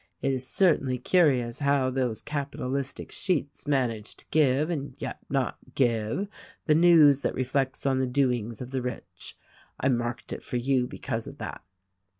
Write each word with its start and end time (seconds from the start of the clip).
It 0.23 0.33
is 0.33 0.47
certainly 0.47 0.97
curious 0.97 1.59
how 1.59 1.91
those 1.91 2.23
capitalistic 2.23 3.11
sheets 3.11 3.67
manage 3.67 4.15
to 4.15 4.25
give, 4.31 4.71
and 4.71 4.95
yet 4.97 5.19
not 5.29 5.59
give, 5.75 6.27
the 6.65 6.73
news 6.73 7.21
that 7.21 7.35
reflects 7.35 7.85
on 7.85 7.99
the 7.99 8.07
doings 8.07 8.61
of 8.63 8.71
the 8.71 8.81
rich. 8.81 9.37
I 9.79 9.89
marked 9.89 10.33
it 10.33 10.41
for 10.41 10.57
you 10.57 10.87
because 10.87 11.27
of 11.27 11.37
that." 11.37 11.61